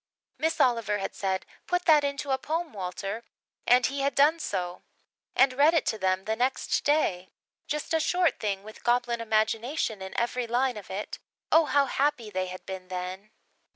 Miss 0.39 0.59
Oliver 0.59 0.97
had 0.97 1.13
said, 1.13 1.45
"Put 1.67 1.85
that 1.85 2.03
into 2.03 2.31
a 2.31 2.39
poem, 2.39 2.73
Walter," 2.73 3.23
and 3.67 3.85
he 3.85 3.99
had 4.01 4.15
done 4.15 4.39
so, 4.39 4.81
and 5.35 5.53
read 5.53 5.75
it 5.75 5.85
to 5.93 5.99
them 5.99 6.25
the 6.25 6.35
next 6.35 6.83
day 6.83 7.29
just 7.67 7.93
a 7.93 7.99
short 7.99 8.39
thing 8.39 8.63
with 8.63 8.83
goblin 8.83 9.21
imagination 9.21 10.01
in 10.01 10.19
every 10.19 10.47
line 10.47 10.75
of 10.75 10.89
it. 10.89 11.19
Oh, 11.51 11.65
how 11.65 11.85
happy 11.85 12.31
they 12.31 12.47
had 12.47 12.65
been 12.65 12.87
then! 12.87 13.29